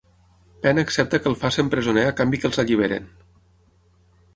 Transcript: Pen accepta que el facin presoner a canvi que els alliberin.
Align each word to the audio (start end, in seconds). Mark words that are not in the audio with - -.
Pen 0.63 0.81
accepta 0.83 1.21
que 1.25 1.29
el 1.33 1.37
facin 1.43 1.71
presoner 1.75 2.07
a 2.09 2.17
canvi 2.23 2.43
que 2.43 2.51
els 2.53 2.61
alliberin. 2.67 3.11